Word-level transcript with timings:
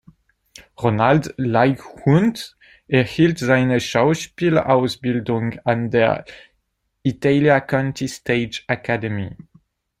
Ronald 0.81 1.31
Leigh-Hunt 1.37 2.57
erhielt 2.87 3.37
seine 3.37 3.79
Schauspielausbildung 3.79 5.59
an 5.63 5.91
der 5.91 6.25
"Italia 7.03 7.59
Conti 7.59 8.07
Stage 8.07 8.63
Academy". 8.67 9.37